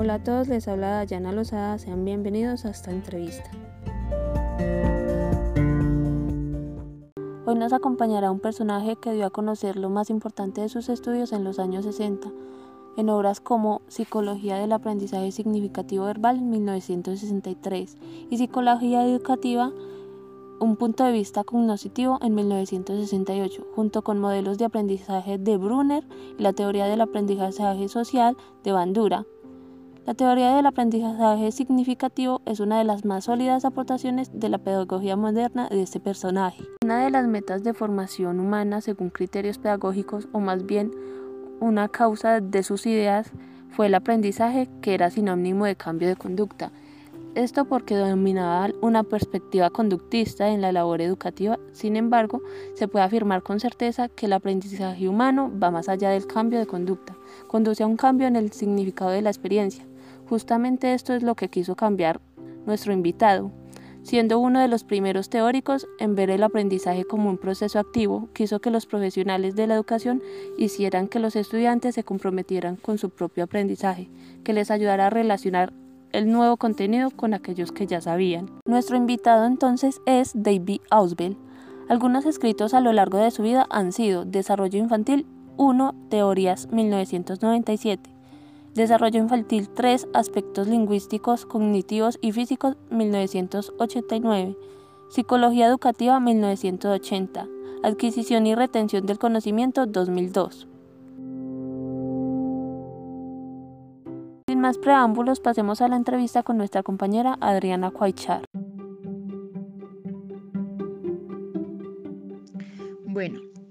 Hola 0.00 0.14
a 0.14 0.22
todos, 0.22 0.46
les 0.46 0.68
habla 0.68 0.90
Dayana 0.90 1.32
Lozada, 1.32 1.76
sean 1.76 2.04
bienvenidos 2.04 2.64
a 2.64 2.70
esta 2.70 2.92
entrevista. 2.92 3.50
Hoy 7.44 7.56
nos 7.56 7.72
acompañará 7.72 8.30
un 8.30 8.38
personaje 8.38 8.94
que 8.94 9.10
dio 9.10 9.26
a 9.26 9.30
conocer 9.30 9.74
lo 9.74 9.90
más 9.90 10.08
importante 10.08 10.60
de 10.60 10.68
sus 10.68 10.88
estudios 10.88 11.32
en 11.32 11.42
los 11.42 11.58
años 11.58 11.84
60, 11.84 12.30
en 12.96 13.10
obras 13.10 13.40
como 13.40 13.82
Psicología 13.88 14.58
del 14.58 14.70
Aprendizaje 14.70 15.32
Significativo 15.32 16.04
Verbal 16.04 16.36
en 16.36 16.50
1963 16.50 17.96
y 18.30 18.38
Psicología 18.38 19.04
Educativa, 19.04 19.72
un 20.60 20.76
punto 20.76 21.02
de 21.02 21.10
vista 21.10 21.42
cognoscitivo 21.42 22.20
en 22.22 22.36
1968, 22.36 23.66
junto 23.74 24.02
con 24.02 24.20
modelos 24.20 24.58
de 24.58 24.66
aprendizaje 24.66 25.38
de 25.38 25.56
Brunner 25.56 26.04
y 26.38 26.42
la 26.44 26.52
teoría 26.52 26.86
del 26.86 27.00
aprendizaje 27.00 27.88
social 27.88 28.36
de 28.62 28.70
Bandura. 28.70 29.26
La 30.08 30.14
teoría 30.14 30.56
del 30.56 30.64
aprendizaje 30.64 31.52
significativo 31.52 32.40
es 32.46 32.60
una 32.60 32.78
de 32.78 32.84
las 32.84 33.04
más 33.04 33.24
sólidas 33.24 33.66
aportaciones 33.66 34.30
de 34.32 34.48
la 34.48 34.56
pedagogía 34.56 35.16
moderna 35.16 35.68
de 35.68 35.82
este 35.82 36.00
personaje. 36.00 36.64
Una 36.82 37.04
de 37.04 37.10
las 37.10 37.26
metas 37.26 37.62
de 37.62 37.74
formación 37.74 38.40
humana 38.40 38.80
según 38.80 39.10
criterios 39.10 39.58
pedagógicos, 39.58 40.26
o 40.32 40.40
más 40.40 40.64
bien 40.64 40.92
una 41.60 41.88
causa 41.88 42.40
de 42.40 42.62
sus 42.62 42.86
ideas, 42.86 43.32
fue 43.68 43.88
el 43.88 43.94
aprendizaje 43.94 44.70
que 44.80 44.94
era 44.94 45.10
sinónimo 45.10 45.66
de 45.66 45.76
cambio 45.76 46.08
de 46.08 46.16
conducta. 46.16 46.72
Esto 47.34 47.66
porque 47.66 47.94
dominaba 47.94 48.70
una 48.80 49.02
perspectiva 49.02 49.68
conductista 49.68 50.48
en 50.48 50.62
la 50.62 50.72
labor 50.72 51.02
educativa, 51.02 51.58
sin 51.72 51.96
embargo, 51.96 52.40
se 52.76 52.88
puede 52.88 53.04
afirmar 53.04 53.42
con 53.42 53.60
certeza 53.60 54.08
que 54.08 54.24
el 54.24 54.32
aprendizaje 54.32 55.06
humano 55.06 55.52
va 55.62 55.70
más 55.70 55.90
allá 55.90 56.08
del 56.08 56.26
cambio 56.26 56.58
de 56.58 56.66
conducta, 56.66 57.14
conduce 57.46 57.82
a 57.82 57.86
un 57.86 57.98
cambio 57.98 58.26
en 58.26 58.36
el 58.36 58.52
significado 58.52 59.10
de 59.10 59.20
la 59.20 59.28
experiencia. 59.28 59.84
Justamente 60.28 60.94
esto 60.94 61.14
es 61.14 61.22
lo 61.22 61.34
que 61.34 61.48
quiso 61.48 61.74
cambiar 61.74 62.20
nuestro 62.66 62.92
invitado. 62.92 63.50
Siendo 64.02 64.38
uno 64.38 64.60
de 64.60 64.68
los 64.68 64.84
primeros 64.84 65.28
teóricos 65.28 65.86
en 65.98 66.14
ver 66.14 66.30
el 66.30 66.42
aprendizaje 66.42 67.04
como 67.04 67.28
un 67.28 67.36
proceso 67.36 67.78
activo, 67.78 68.28
quiso 68.32 68.60
que 68.60 68.70
los 68.70 68.86
profesionales 68.86 69.54
de 69.54 69.66
la 69.66 69.74
educación 69.74 70.22
hicieran 70.56 71.08
que 71.08 71.18
los 71.18 71.36
estudiantes 71.36 71.94
se 71.94 72.04
comprometieran 72.04 72.76
con 72.76 72.96
su 72.96 73.10
propio 73.10 73.44
aprendizaje, 73.44 74.08
que 74.44 74.52
les 74.52 74.70
ayudara 74.70 75.08
a 75.08 75.10
relacionar 75.10 75.72
el 76.12 76.30
nuevo 76.30 76.56
contenido 76.56 77.10
con 77.10 77.34
aquellos 77.34 77.72
que 77.72 77.86
ya 77.86 78.00
sabían. 78.00 78.50
Nuestro 78.64 78.96
invitado 78.96 79.46
entonces 79.46 80.00
es 80.06 80.32
David 80.34 80.80
Ausbel. 80.90 81.36
Algunos 81.88 82.24
escritos 82.26 82.74
a 82.74 82.80
lo 82.80 82.92
largo 82.92 83.18
de 83.18 83.30
su 83.30 83.42
vida 83.42 83.66
han 83.70 83.92
sido 83.92 84.24
Desarrollo 84.24 84.78
Infantil 84.78 85.26
1, 85.56 85.94
Teorías 86.08 86.70
1997, 86.70 88.17
Desarrollo 88.74 89.18
infantil 89.18 89.68
3, 89.68 90.08
aspectos 90.14 90.68
lingüísticos, 90.68 91.46
cognitivos 91.46 92.18
y 92.20 92.32
físicos 92.32 92.76
1989. 92.90 94.56
Psicología 95.08 95.66
educativa 95.66 96.20
1980. 96.20 97.48
Adquisición 97.82 98.46
y 98.46 98.54
retención 98.54 99.06
del 99.06 99.18
conocimiento 99.18 99.86
2002. 99.86 100.68
Sin 104.48 104.60
más 104.60 104.78
preámbulos, 104.78 105.40
pasemos 105.40 105.80
a 105.80 105.88
la 105.88 105.96
entrevista 105.96 106.42
con 106.42 106.56
nuestra 106.58 106.82
compañera 106.82 107.36
Adriana 107.40 107.90
Cuaychar. 107.90 108.44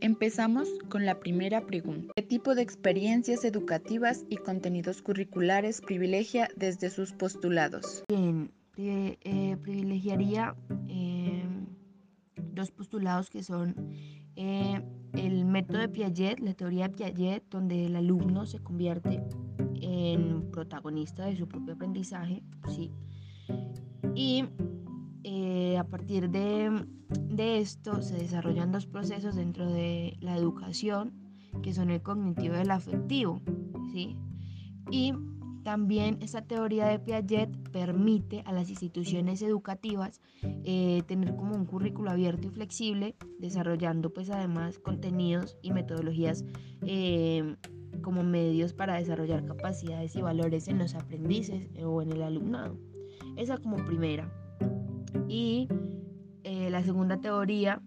Empezamos 0.08 0.70
con 0.88 1.06
la 1.06 1.20
primera 1.20 1.66
pregunta. 1.66 2.14
¿Qué 2.16 2.24
tipo 2.24 2.56
de 2.56 2.62
experiencias 2.62 3.44
educativas 3.44 4.24
y 4.30 4.38
contenidos 4.38 5.02
curriculares 5.02 5.82
privilegia 5.82 6.48
desde 6.56 6.90
sus 6.90 7.12
postulados? 7.12 8.06
Bien, 8.08 8.50
eh, 8.78 9.58
privilegiaría 9.62 10.56
em, 10.88 11.66
dos 12.54 12.72
postulados 12.72 13.30
que 13.30 13.44
son 13.44 13.76
eh, 14.38 14.82
el 15.12 15.44
método 15.44 15.80
de 15.80 15.90
Piaget, 15.90 16.40
la 16.40 16.54
teoría 16.54 16.88
de 16.88 16.96
Piaget, 16.96 17.44
donde 17.50 17.88
el 17.88 17.98
alumno 17.98 18.46
se 18.46 18.60
convierte 18.60 19.22
en 19.82 20.50
protagonista 20.52 21.26
de 21.26 21.36
su 21.36 21.50
propio 21.50 21.74
aprendizaje, 21.74 22.44
¿sí? 22.70 22.94
Y 24.16 24.46
eh, 25.24 25.78
a 25.78 25.84
partir 25.84 26.30
de, 26.30 26.86
esto 27.38 28.02
se 28.02 28.16
desarrollan 28.16 28.72
dos 28.72 28.86
procesos 28.86 29.36
dentro 29.36 29.72
de 29.72 30.18
la 30.22 30.36
educación, 30.36 31.14
que 31.62 31.74
son 31.74 31.90
el 31.90 32.02
cognitivo 32.02 32.56
y 32.56 32.60
el 32.60 32.72
afectivo. 32.72 33.42
¿sí? 33.92 34.16
Y 34.92 35.14
también 35.64 36.20
esta 36.22 36.44
teoría 36.44 36.88
de 36.88 36.98
Piaget 36.98 37.50
permite 37.72 38.42
a 38.46 38.54
las 38.54 38.70
instituciones 38.70 39.42
educativas 39.42 40.22
eh, 40.42 41.04
tener 41.08 41.36
como 41.36 41.56
un 41.56 41.66
currículo 41.66 42.10
abierto 42.10 42.48
y 42.48 42.52
flexible, 42.52 43.16
desarrollando 43.40 44.14
pues 44.14 44.30
además 44.30 44.80
contenidos 44.80 45.58
y 45.62 45.74
metodologías 45.74 46.46
eh, 46.84 47.58
como 48.02 48.24
medios 48.24 48.72
para 48.72 48.96
desarrollar 48.96 49.46
capacidades 49.46 50.16
y 50.16 50.22
valores 50.22 50.70
en 50.70 50.78
los 50.78 50.96
aprendices 50.96 51.68
o 51.84 52.02
en 52.02 52.14
el 52.14 52.22
alumnado. 52.22 52.80
Esa 53.36 53.58
como 53.58 53.76
primera. 53.86 54.32
Y 55.28 55.68
eh, 56.44 56.70
la 56.70 56.84
segunda 56.84 57.20
teoría 57.20 57.82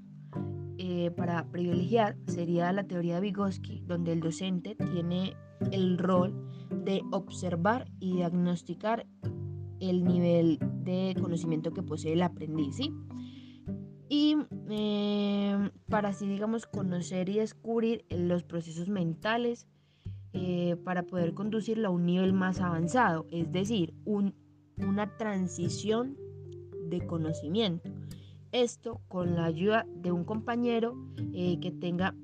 eh, 0.79 1.11
para 1.11 1.51
privilegiar 1.51 2.17
sería 2.27 2.73
la 2.73 2.85
teoría 2.85 3.15
de 3.15 3.21
Vygotsky, 3.23 3.83
donde 3.87 4.13
el 4.13 4.21
docente 4.21 4.75
tiene 4.75 5.35
el 5.73 5.99
rol 5.99 6.35
de 6.85 7.03
observar 7.11 7.91
y 8.01 8.17
diagnosticar 8.17 9.07
el 9.81 10.05
nivel 10.05 10.59
de 10.83 11.17
conocimiento 11.21 11.73
que 11.73 11.83
posee 11.83 12.13
el 12.13 12.23
aprendiz. 12.23 12.79
Y 14.09 14.37
eh, 14.69 15.71
para 15.89 16.11
así, 16.11 16.27
digamos, 16.27 16.67
conocer 16.67 17.29
y 17.29 17.39
descubrir 17.39 18.05
los 18.11 18.43
procesos 18.43 18.89
mentales 18.89 19.67
para 20.85 21.03
poder 21.03 21.35
conducirlo 21.35 21.89
a 21.89 21.91
un 21.91 22.07
nivel 22.07 22.33
más 22.33 22.61
avanzado, 22.61 23.27
es 23.33 23.51
decir, 23.51 23.95
una 24.05 25.17
transición 25.17 26.17
de 26.91 27.07
conocimiento. 27.07 27.91
Esto 28.53 29.01
con 29.09 29.37
la 29.37 29.45
ayuda 29.45 29.87
de 29.95 30.11
un 30.13 30.25
compañero 30.25 30.97
eh, 31.33 31.59
que 31.61 31.71
tenga 31.71 32.15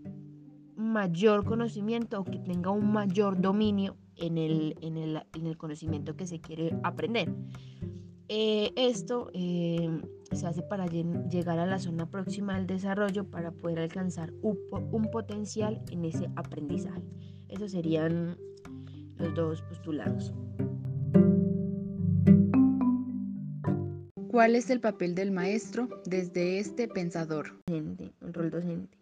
mayor 0.77 1.45
conocimiento 1.45 2.21
o 2.21 2.25
que 2.25 2.39
tenga 2.39 2.71
un 2.71 2.93
mayor 2.93 3.41
dominio 3.41 3.97
en 4.17 4.39
el, 4.39 4.77
en 4.81 4.97
el, 5.47 5.57
conocimiento 5.57 6.17
que 6.17 6.27
se 6.27 6.41
quiere 6.41 6.77
aprender. 6.83 7.33
Eh, 8.29 8.73
esto 8.77 9.31
eh, 9.35 9.89
se 10.33 10.47
hace 10.47 10.63
para 10.63 10.87
llegar 10.87 11.59
a 11.59 11.67
la 11.67 11.79
zona 11.79 12.11
próxima 12.11 12.57
del 12.57 12.67
desarrollo 12.67 13.25
para 13.31 13.53
poder 13.53 13.79
alcanzar 13.79 14.33
un, 14.43 14.59
un 14.91 15.11
potencial 15.11 15.81
en 15.91 16.05
ese 16.05 16.29
aprendizaje. 16.35 17.05
Esos 17.49 17.71
serían 17.71 18.37
los 19.17 19.35
dos 19.35 19.63
postulados. 19.63 20.33
¿Cuál 24.37 24.55
es 24.55 24.69
el 24.69 24.81
papel 24.81 25.15
del 25.15 25.31
maestro 25.31 25.89
desde 26.05 26.59
este 26.59 26.89
pensador? 26.89 27.59
El 27.69 28.13
rol 28.21 28.51
docente. 28.51 28.99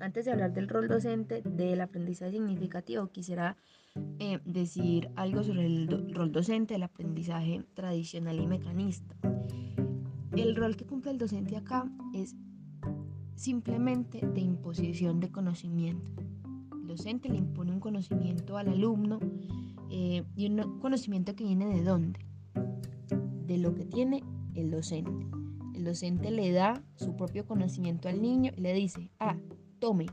Antes 0.00 0.26
de 0.26 0.32
hablar 0.32 0.52
del 0.52 0.68
rol 0.68 0.86
docente 0.86 1.40
del 1.46 1.80
aprendizaje 1.80 2.32
significativo, 2.32 3.06
quisiera 3.06 3.56
eh, 4.18 4.38
decir 4.44 5.08
algo 5.16 5.42
sobre 5.42 5.64
el 5.64 6.14
rol 6.14 6.30
docente 6.30 6.74
del 6.74 6.82
aprendizaje 6.82 7.64
tradicional 7.72 8.38
y 8.38 8.46
mecanista. 8.46 9.16
El 10.36 10.56
rol 10.56 10.76
que 10.76 10.84
cumple 10.84 11.12
el 11.12 11.16
docente 11.16 11.56
acá 11.56 11.90
es 12.12 12.36
simplemente 13.34 14.20
de 14.26 14.42
imposición 14.42 15.20
de 15.20 15.30
conocimiento. 15.30 16.22
El 16.82 16.86
docente 16.86 17.30
le 17.30 17.38
impone 17.38 17.72
un 17.72 17.80
conocimiento 17.80 18.58
al 18.58 18.68
alumno 18.68 19.20
eh, 19.90 20.22
y 20.36 20.50
un 20.50 20.80
conocimiento 20.80 21.34
que 21.34 21.44
viene 21.44 21.64
de 21.74 21.82
dónde? 21.82 22.31
De 23.46 23.58
lo 23.58 23.74
que 23.74 23.84
tiene 23.84 24.22
el 24.54 24.70
docente. 24.70 25.26
El 25.74 25.84
docente 25.84 26.30
le 26.30 26.52
da 26.52 26.82
su 26.96 27.16
propio 27.16 27.46
conocimiento 27.46 28.08
al 28.08 28.20
niño 28.20 28.52
y 28.56 28.60
le 28.60 28.74
dice, 28.74 29.10
ah, 29.18 29.36
tome. 29.78 30.06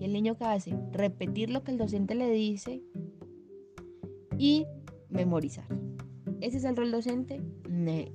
Y 0.00 0.04
el 0.04 0.12
niño 0.12 0.36
qué 0.36 0.44
hace? 0.44 0.78
Repetir 0.92 1.50
lo 1.50 1.64
que 1.64 1.70
el 1.70 1.78
docente 1.78 2.14
le 2.14 2.30
dice 2.30 2.82
y 4.36 4.66
memorizar. 5.08 5.66
Ese 6.40 6.58
es 6.58 6.64
el 6.64 6.76
rol 6.76 6.90
docente 6.90 7.40
de, 7.68 8.12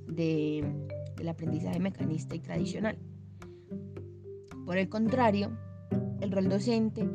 del 1.16 1.28
aprendizaje 1.28 1.80
mecanista 1.80 2.34
y 2.34 2.40
tradicional. 2.40 2.98
Por 4.64 4.78
el 4.78 4.88
contrario, 4.88 5.50
el 6.20 6.32
rol 6.32 6.48
docente 6.48 7.08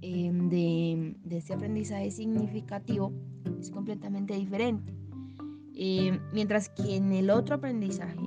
em, 0.00 0.48
de, 0.48 1.16
de 1.22 1.36
este 1.36 1.52
aprendizaje 1.52 2.10
significativo 2.10 3.12
es 3.60 3.70
completamente 3.70 4.34
diferente. 4.34 4.94
Eh, 5.74 6.18
mientras 6.32 6.68
que 6.68 6.96
en 6.96 7.12
el 7.12 7.30
otro 7.30 7.56
aprendizaje, 7.56 8.20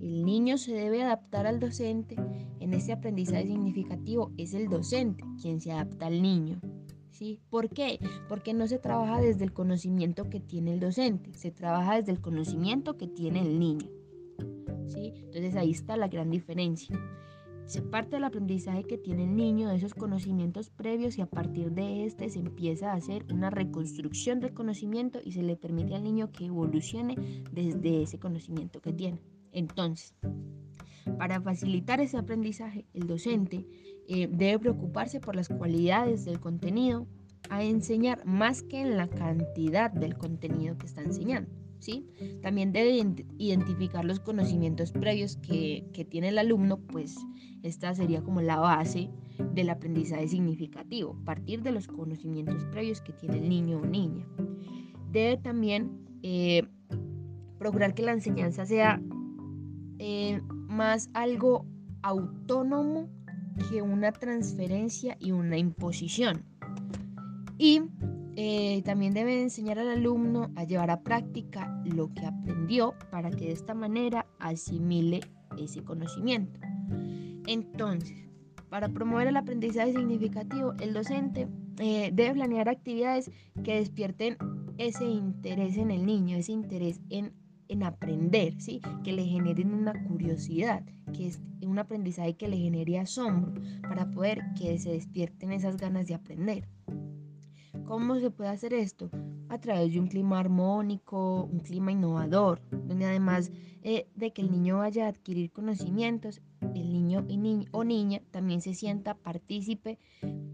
el 0.00 0.24
niño 0.24 0.58
se 0.58 0.72
debe 0.74 1.02
adaptar 1.02 1.46
al 1.46 1.60
docente, 1.60 2.16
en 2.60 2.74
ese 2.74 2.92
aprendizaje 2.92 3.46
significativo 3.46 4.32
es 4.36 4.54
el 4.54 4.68
docente 4.68 5.24
quien 5.40 5.60
se 5.60 5.72
adapta 5.72 6.06
al 6.06 6.20
niño. 6.22 6.60
¿sí? 7.18 7.40
¿Por 7.50 7.68
qué? 7.68 7.98
Porque 8.28 8.54
no 8.54 8.68
se 8.68 8.78
trabaja 8.78 9.20
desde 9.20 9.44
el 9.44 9.52
conocimiento 9.52 10.30
que 10.30 10.38
tiene 10.38 10.74
el 10.74 10.80
docente, 10.80 11.34
se 11.34 11.50
trabaja 11.50 11.96
desde 11.96 12.12
el 12.12 12.20
conocimiento 12.20 12.96
que 12.96 13.08
tiene 13.08 13.40
el 13.40 13.58
niño, 13.58 13.88
¿sí? 14.86 15.12
Entonces 15.16 15.56
ahí 15.56 15.72
está 15.72 15.96
la 15.96 16.06
gran 16.06 16.30
diferencia. 16.30 16.96
Se 17.68 17.82
parte 17.82 18.16
del 18.16 18.24
aprendizaje 18.24 18.84
que 18.84 18.96
tiene 18.96 19.24
el 19.24 19.36
niño 19.36 19.68
de 19.68 19.76
esos 19.76 19.92
conocimientos 19.92 20.70
previos 20.70 21.18
y 21.18 21.20
a 21.20 21.26
partir 21.26 21.70
de 21.72 22.06
este 22.06 22.30
se 22.30 22.38
empieza 22.38 22.92
a 22.92 22.94
hacer 22.94 23.26
una 23.30 23.50
reconstrucción 23.50 24.40
del 24.40 24.54
conocimiento 24.54 25.18
y 25.22 25.32
se 25.32 25.42
le 25.42 25.54
permite 25.54 25.94
al 25.94 26.02
niño 26.02 26.32
que 26.32 26.46
evolucione 26.46 27.14
desde 27.52 28.02
ese 28.02 28.18
conocimiento 28.18 28.80
que 28.80 28.94
tiene. 28.94 29.20
Entonces, 29.52 30.14
para 31.18 31.42
facilitar 31.42 32.00
ese 32.00 32.16
aprendizaje, 32.16 32.86
el 32.94 33.06
docente 33.06 33.66
eh, 34.08 34.28
debe 34.32 34.60
preocuparse 34.60 35.20
por 35.20 35.36
las 35.36 35.50
cualidades 35.50 36.24
del 36.24 36.40
contenido 36.40 37.06
a 37.50 37.62
enseñar 37.62 38.24
más 38.24 38.62
que 38.62 38.80
en 38.80 38.96
la 38.96 39.08
cantidad 39.08 39.90
del 39.90 40.16
contenido 40.16 40.78
que 40.78 40.86
está 40.86 41.02
enseñando. 41.02 41.50
¿Sí? 41.78 42.06
También 42.42 42.72
debe 42.72 43.02
identificar 43.38 44.04
los 44.04 44.20
conocimientos 44.20 44.92
previos 44.92 45.36
que, 45.36 45.84
que 45.92 46.04
tiene 46.04 46.28
el 46.28 46.38
alumno, 46.38 46.78
pues 46.78 47.16
esta 47.62 47.94
sería 47.94 48.22
como 48.22 48.40
la 48.40 48.56
base 48.56 49.10
del 49.54 49.70
aprendizaje 49.70 50.28
significativo, 50.28 51.16
partir 51.24 51.62
de 51.62 51.72
los 51.72 51.86
conocimientos 51.86 52.64
previos 52.66 53.00
que 53.00 53.12
tiene 53.12 53.38
el 53.38 53.48
niño 53.48 53.78
o 53.78 53.86
niña. 53.86 54.26
Debe 55.12 55.36
también 55.38 56.06
eh, 56.22 56.66
procurar 57.58 57.94
que 57.94 58.02
la 58.02 58.12
enseñanza 58.12 58.66
sea 58.66 59.00
eh, 59.98 60.40
más 60.68 61.10
algo 61.14 61.66
autónomo 62.02 63.08
que 63.70 63.82
una 63.82 64.12
transferencia 64.12 65.16
y 65.18 65.32
una 65.32 65.58
imposición. 65.58 66.44
Y 67.58 67.82
eh, 68.40 68.82
también 68.84 69.14
debe 69.14 69.42
enseñar 69.42 69.80
al 69.80 69.88
alumno 69.88 70.52
a 70.54 70.62
llevar 70.62 70.92
a 70.92 71.02
práctica 71.02 71.82
lo 71.84 72.14
que 72.14 72.24
aprendió 72.24 72.94
para 73.10 73.32
que 73.32 73.46
de 73.46 73.50
esta 73.50 73.74
manera 73.74 74.26
asimile 74.38 75.22
ese 75.58 75.82
conocimiento. 75.82 76.60
Entonces, 77.48 78.16
para 78.68 78.90
promover 78.90 79.26
el 79.26 79.36
aprendizaje 79.36 79.92
significativo, 79.92 80.72
el 80.78 80.92
docente 80.92 81.48
eh, 81.80 82.10
debe 82.12 82.34
planear 82.34 82.68
actividades 82.68 83.28
que 83.64 83.74
despierten 83.74 84.36
ese 84.78 85.06
interés 85.06 85.76
en 85.76 85.90
el 85.90 86.06
niño, 86.06 86.36
ese 86.36 86.52
interés 86.52 87.00
en, 87.10 87.32
en 87.66 87.82
aprender, 87.82 88.54
¿sí? 88.60 88.80
que 89.02 89.14
le 89.14 89.24
generen 89.24 89.74
una 89.74 90.00
curiosidad, 90.04 90.84
que 91.12 91.26
es 91.26 91.40
un 91.66 91.80
aprendizaje 91.80 92.36
que 92.36 92.46
le 92.46 92.56
genere 92.56 93.00
asombro, 93.00 93.60
para 93.82 94.08
poder 94.12 94.38
que 94.56 94.78
se 94.78 94.92
despierten 94.92 95.50
esas 95.50 95.76
ganas 95.76 96.06
de 96.06 96.14
aprender. 96.14 96.68
¿Cómo 97.88 98.20
se 98.20 98.30
puede 98.30 98.50
hacer 98.50 98.74
esto? 98.74 99.10
A 99.48 99.58
través 99.58 99.94
de 99.94 99.98
un 99.98 100.08
clima 100.08 100.38
armónico, 100.38 101.44
un 101.44 101.60
clima 101.60 101.90
innovador, 101.90 102.60
donde 102.70 103.06
además 103.06 103.50
eh, 103.82 104.06
de 104.14 104.30
que 104.34 104.42
el 104.42 104.50
niño 104.50 104.76
vaya 104.76 105.06
a 105.06 105.08
adquirir 105.08 105.50
conocimientos, 105.50 106.42
el 106.74 106.92
niño 106.92 107.24
o 107.72 107.84
niña 107.84 108.20
también 108.30 108.60
se 108.60 108.74
sienta 108.74 109.14
partícipe 109.14 109.98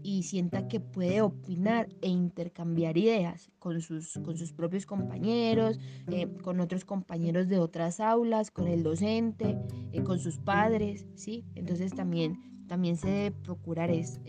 y 0.01 0.23
sienta 0.23 0.69
que 0.69 0.79
puede 0.79 1.21
opinar 1.21 1.89
e 2.01 2.07
intercambiar 2.07 2.97
ideas 2.97 3.51
con 3.59 3.81
sus, 3.81 4.13
con 4.23 4.37
sus 4.37 4.53
propios 4.53 4.85
compañeros, 4.85 5.77
eh, 6.07 6.33
con 6.41 6.61
otros 6.61 6.85
compañeros 6.85 7.49
de 7.49 7.59
otras 7.59 7.99
aulas, 7.99 8.49
con 8.49 8.69
el 8.69 8.81
docente, 8.81 9.59
eh, 9.91 10.03
con 10.03 10.19
sus 10.19 10.37
padres, 10.37 11.05
¿sí? 11.15 11.43
Entonces 11.55 11.93
también, 11.93 12.65
también 12.67 12.95
se 12.95 13.09
debe 13.09 13.31
procurar 13.31 13.91
es, 13.91 14.21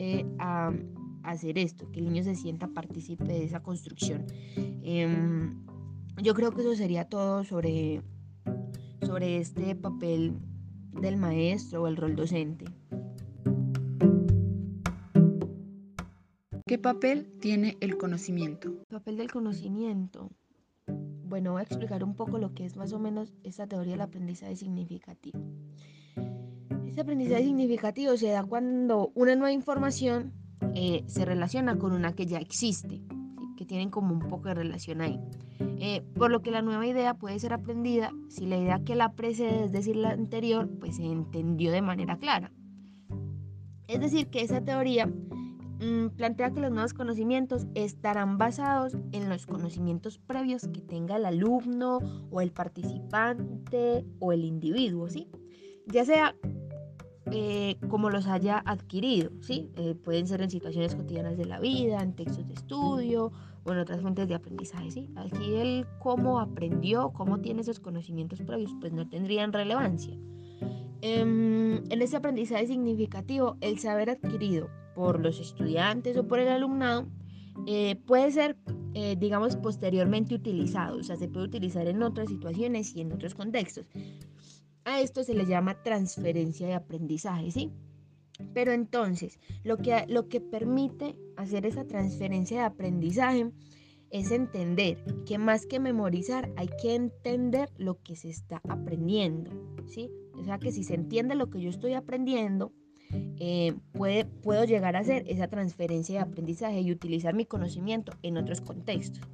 hacer 1.26 1.58
esto, 1.58 1.90
que 1.90 2.00
el 2.00 2.06
niño 2.06 2.24
se 2.24 2.34
sienta 2.34 2.68
partícipe 2.68 3.24
de 3.24 3.44
esa 3.44 3.62
construcción. 3.62 4.26
Em, 4.56 5.64
yo 6.22 6.34
creo 6.34 6.52
que 6.52 6.62
eso 6.62 6.74
sería 6.74 7.08
todo 7.08 7.44
sobre, 7.44 8.02
sobre 9.02 9.38
este 9.38 9.74
papel 9.74 10.34
del 10.92 11.16
maestro 11.16 11.82
o 11.82 11.86
el 11.88 11.96
rol 11.96 12.16
docente. 12.16 12.64
¿Qué 16.66 16.78
papel 16.78 17.30
tiene 17.40 17.76
el 17.80 17.96
conocimiento? 17.96 18.70
El 18.70 18.98
papel 18.98 19.16
del 19.18 19.30
conocimiento. 19.30 20.30
Bueno, 20.88 21.52
voy 21.52 21.60
a 21.60 21.64
explicar 21.64 22.02
un 22.02 22.14
poco 22.14 22.38
lo 22.38 22.54
que 22.54 22.64
es 22.64 22.76
más 22.76 22.92
o 22.92 22.98
menos 22.98 23.32
esta 23.44 23.66
teoría 23.66 23.92
del 23.92 24.00
aprendizaje 24.00 24.56
significativo. 24.56 25.38
Este 26.86 27.00
aprendizaje 27.02 27.44
significativo 27.44 28.16
se 28.16 28.28
da 28.28 28.42
cuando 28.42 29.12
una 29.14 29.34
nueva 29.36 29.52
información 29.52 30.32
eh, 30.78 31.04
se 31.06 31.24
relaciona 31.24 31.78
con 31.78 31.94
una 31.94 32.12
que 32.12 32.26
ya 32.26 32.36
existe, 32.36 33.00
que 33.56 33.64
tienen 33.64 33.88
como 33.88 34.12
un 34.12 34.28
poco 34.28 34.48
de 34.48 34.54
relación 34.56 35.00
ahí. 35.00 35.18
Eh, 35.58 36.02
por 36.16 36.30
lo 36.30 36.42
que 36.42 36.50
la 36.50 36.60
nueva 36.60 36.86
idea 36.86 37.14
puede 37.14 37.38
ser 37.38 37.54
aprendida 37.54 38.12
si 38.28 38.44
la 38.44 38.58
idea 38.58 38.84
que 38.84 38.94
la 38.94 39.12
precede, 39.12 39.64
es 39.64 39.72
decir, 39.72 39.96
la 39.96 40.10
anterior, 40.10 40.68
pues 40.78 40.96
se 40.96 41.04
entendió 41.06 41.72
de 41.72 41.80
manera 41.80 42.18
clara. 42.18 42.52
Es 43.88 44.00
decir, 44.00 44.26
que 44.26 44.42
esa 44.42 44.60
teoría 44.60 45.06
mm, 45.06 46.08
plantea 46.14 46.50
que 46.50 46.60
los 46.60 46.70
nuevos 46.70 46.92
conocimientos 46.92 47.66
estarán 47.74 48.36
basados 48.36 48.98
en 49.12 49.30
los 49.30 49.46
conocimientos 49.46 50.18
previos 50.18 50.68
que 50.68 50.82
tenga 50.82 51.16
el 51.16 51.24
alumno 51.24 52.00
o 52.30 52.42
el 52.42 52.52
participante 52.52 54.04
o 54.18 54.30
el 54.30 54.44
individuo, 54.44 55.08
¿sí? 55.08 55.30
Ya 55.86 56.04
sea 56.04 56.34
eh, 57.32 57.76
como 57.88 58.08
los 58.08 58.28
haya 58.28 58.62
adquirido, 58.64 59.32
¿sí? 59.40 59.68
Eh, 59.76 59.96
pueden 59.96 60.28
ser 60.28 60.42
en 60.42 60.50
situaciones 60.50 60.94
cotidianas 60.94 61.36
de 61.36 61.44
la 61.44 61.58
vida, 61.58 62.00
en 62.00 62.14
textos 62.14 62.46
de 62.46 62.54
estudio 62.54 63.32
o 63.64 63.72
en 63.72 63.78
otras 63.78 64.00
fuentes 64.00 64.28
de 64.28 64.36
aprendizaje, 64.36 64.92
¿sí? 64.92 65.10
Aquí 65.16 65.56
el 65.56 65.86
cómo 65.98 66.38
aprendió, 66.38 67.10
cómo 67.12 67.40
tiene 67.40 67.62
esos 67.62 67.80
conocimientos 67.80 68.40
previos, 68.42 68.72
pues 68.80 68.92
no 68.92 69.08
tendrían 69.08 69.52
relevancia. 69.52 70.16
Em, 71.00 71.82
en 71.90 72.02
ese 72.02 72.16
aprendizaje 72.16 72.68
significativo, 72.68 73.56
el 73.60 73.80
saber 73.80 74.08
adquirido 74.08 74.68
por 74.94 75.20
los 75.20 75.40
estudiantes 75.40 76.16
o 76.16 76.28
por 76.28 76.38
el 76.38 76.48
alumnado 76.48 77.08
eh, 77.66 77.96
puede 78.06 78.30
ser, 78.30 78.56
digamos, 79.18 79.56
posteriormente 79.56 80.34
utilizado, 80.34 80.98
o 80.98 81.02
sea, 81.02 81.16
se 81.16 81.28
puede 81.28 81.46
utilizar 81.46 81.86
en 81.86 82.02
otras 82.02 82.28
situaciones 82.28 82.94
y 82.94 83.02
en 83.02 83.12
otros 83.12 83.34
contextos. 83.34 83.84
A 84.86 85.00
esto 85.00 85.24
se 85.24 85.34
le 85.34 85.46
llama 85.46 85.82
transferencia 85.82 86.64
de 86.68 86.74
aprendizaje, 86.74 87.50
¿sí? 87.50 87.72
Pero 88.54 88.70
entonces, 88.70 89.40
lo 89.64 89.78
que, 89.78 90.06
lo 90.08 90.28
que 90.28 90.40
permite 90.40 91.16
hacer 91.36 91.66
esa 91.66 91.88
transferencia 91.88 92.60
de 92.60 92.64
aprendizaje 92.66 93.50
es 94.10 94.30
entender 94.30 95.02
que 95.26 95.38
más 95.38 95.66
que 95.66 95.80
memorizar 95.80 96.52
hay 96.56 96.68
que 96.80 96.94
entender 96.94 97.68
lo 97.76 98.00
que 98.00 98.14
se 98.14 98.30
está 98.30 98.62
aprendiendo, 98.68 99.50
¿sí? 99.88 100.08
O 100.34 100.44
sea 100.44 100.58
que 100.58 100.70
si 100.70 100.84
se 100.84 100.94
entiende 100.94 101.34
lo 101.34 101.50
que 101.50 101.60
yo 101.60 101.68
estoy 101.68 101.94
aprendiendo, 101.94 102.72
eh, 103.40 103.74
puedo 103.90 104.64
llegar 104.66 104.94
a 104.94 105.00
hacer 105.00 105.24
esa 105.26 105.48
transferencia 105.48 106.14
de 106.14 106.30
aprendizaje 106.30 106.80
y 106.80 106.92
utilizar 106.92 107.34
mi 107.34 107.44
conocimiento 107.44 108.12
en 108.22 108.36
otros 108.36 108.60
contextos. 108.60 109.26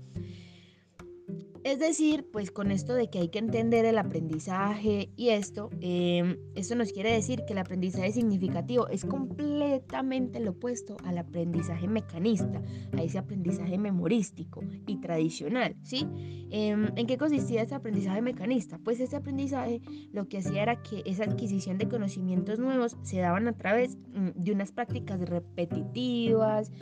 Es 1.64 1.78
decir, 1.78 2.26
pues 2.32 2.50
con 2.50 2.72
esto 2.72 2.92
de 2.92 3.08
que 3.08 3.20
hay 3.20 3.28
que 3.28 3.38
entender 3.38 3.84
el 3.84 3.96
aprendizaje 3.96 5.10
y 5.16 5.28
esto, 5.28 5.70
eh, 5.80 6.36
esto 6.56 6.74
nos 6.74 6.92
quiere 6.92 7.12
decir 7.12 7.44
que 7.46 7.52
el 7.52 7.60
aprendizaje 7.60 8.10
significativo 8.10 8.88
es 8.88 9.04
completamente 9.04 10.40
lo 10.40 10.52
opuesto 10.52 10.96
al 11.04 11.18
aprendizaje 11.18 11.86
mecanista, 11.86 12.60
a 12.96 13.02
ese 13.02 13.18
aprendizaje 13.18 13.78
memorístico 13.78 14.64
y 14.88 14.96
tradicional, 14.96 15.76
¿sí? 15.82 16.04
Em, 16.50 16.90
¿En 16.96 17.06
qué 17.06 17.16
consistía 17.16 17.62
ese 17.62 17.76
aprendizaje 17.76 18.22
mecanista? 18.22 18.78
Pues 18.82 18.98
ese 18.98 19.14
aprendizaje 19.14 19.80
lo 20.12 20.28
que 20.28 20.38
hacía 20.38 20.64
era 20.64 20.82
que 20.82 21.02
esa 21.06 21.24
adquisición 21.24 21.78
de 21.78 21.88
conocimientos 21.88 22.58
nuevos 22.58 22.96
se 23.02 23.20
daban 23.20 23.46
a 23.46 23.52
través 23.52 23.96
mm, 24.14 24.30
de 24.34 24.52
unas 24.52 24.72
prácticas 24.72 25.20
repetitivas 25.20 26.72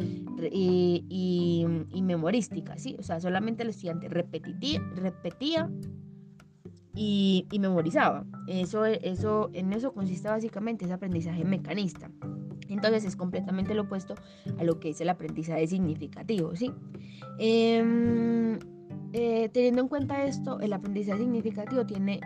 y, 0.51 1.05
y 1.93 2.03
memorísticas, 2.03 2.83
¿sí? 2.83 2.97
O 2.99 3.03
sea, 3.03 3.21
solamente 3.21 3.63
el 3.63 3.69
estudiante 3.69 4.09
repetitivo 4.09 4.70
repetía, 4.79 5.71
y, 6.95 7.47
memorizaba. 7.59 8.27
Eso, 8.47 8.85
eso, 8.85 9.50
en 9.53 9.73
eso 9.73 9.93
consiste 9.93 10.29
básicamente 10.29 10.85
ese 10.85 10.95
aprendizaje 10.95 11.45
mecanista. 11.45 12.11
Entonces 12.69 13.05
es 13.05 13.17
completamente 13.17 13.75
lo 13.75 13.83
opuesto 13.83 14.15
a 14.59 14.65
lo 14.65 14.79
que 14.79 14.91
es 14.91 15.00
el 15.00 15.09
aprendizaje 15.09 15.67
significativo, 15.67 16.55
¿sí? 16.55 16.73
Em, 17.39 18.59
eh, 19.12 19.49
teniendo 19.53 19.83
en 19.83 19.89
cuenta 19.89 20.25
esto, 20.25 20.61
el 20.61 20.73
aprendizaje 20.73 21.21
significativo 21.21 21.85
tiene 21.85 22.21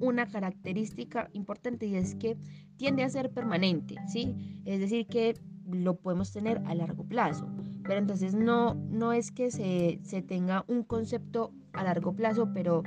una 0.00 0.26
característica 0.26 1.28
importante 1.34 1.86
y 1.86 1.96
es 1.96 2.14
que 2.14 2.38
tiende 2.76 3.02
a 3.02 3.10
ser 3.10 3.30
permanente, 3.30 3.96
¿sí? 4.08 4.34
Es 4.64 4.80
decir, 4.80 5.06
que 5.06 5.34
lo 5.70 5.96
podemos 5.96 6.32
tener 6.32 6.62
a 6.66 6.74
largo 6.74 7.04
plazo. 7.04 7.46
Pero 7.82 7.98
entonces 7.98 8.34
no, 8.34 8.74
no 8.74 9.12
es 9.12 9.30
que 9.30 9.50
se, 9.50 10.00
se 10.02 10.22
tenga 10.22 10.64
un 10.66 10.82
concepto 10.82 11.52
a 11.72 11.84
largo 11.84 12.14
plazo, 12.14 12.50
pero 12.52 12.82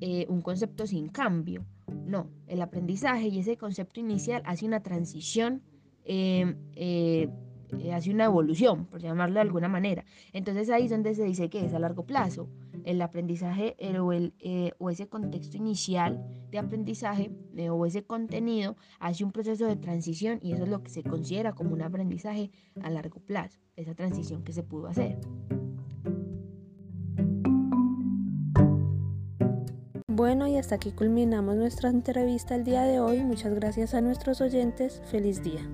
eh, 0.00 0.26
un 0.28 0.42
concepto 0.42 0.86
sin 0.86 1.08
cambio. 1.08 1.64
No, 2.06 2.28
el 2.46 2.60
aprendizaje 2.60 3.28
y 3.28 3.38
ese 3.38 3.56
concepto 3.56 4.00
inicial 4.00 4.42
hace 4.44 4.66
una 4.66 4.82
transición 4.82 5.62
em, 6.04 6.56
eh, 6.74 7.30
eh, 7.78 7.92
hace 7.92 8.10
una 8.10 8.24
evolución, 8.26 8.86
por 8.86 9.00
llamarlo 9.00 9.36
de 9.36 9.40
alguna 9.40 9.68
manera. 9.68 10.04
Entonces 10.32 10.68
ahí 10.68 10.84
es 10.84 10.90
donde 10.90 11.14
se 11.14 11.24
dice 11.24 11.48
que 11.48 11.64
es 11.64 11.72
a 11.72 11.78
largo 11.78 12.04
plazo. 12.04 12.48
El 12.84 13.00
aprendizaje 13.00 13.76
o, 13.98 14.12
o 14.78 14.90
ese 14.90 15.08
contexto 15.08 15.56
inicial 15.56 16.22
de 16.50 16.58
aprendizaje 16.58 17.30
o 17.70 17.86
ese 17.86 18.04
contenido 18.04 18.76
hace 19.00 19.24
un 19.24 19.32
proceso 19.32 19.64
de 19.66 19.76
transición 19.76 20.38
y 20.42 20.52
eso 20.52 20.64
es 20.64 20.68
lo 20.68 20.82
que 20.82 20.90
se 20.90 21.02
considera 21.02 21.54
como 21.54 21.72
un 21.72 21.80
aprendizaje 21.80 22.50
a 22.82 22.90
largo 22.90 23.20
plazo, 23.20 23.58
esa 23.76 23.94
transición 23.94 24.44
que 24.44 24.52
se 24.52 24.62
pudo 24.62 24.88
hacer. 24.88 25.18
Bueno, 30.14 30.46
y 30.46 30.56
hasta 30.56 30.76
aquí 30.76 30.92
culminamos 30.92 31.56
nuestra 31.56 31.88
entrevista 31.88 32.54
el 32.54 32.62
día 32.62 32.82
de 32.82 33.00
hoy. 33.00 33.18
Muchas 33.24 33.52
gracias 33.52 33.94
a 33.94 34.00
nuestros 34.00 34.40
oyentes. 34.40 35.02
Feliz 35.10 35.42
día. 35.42 35.68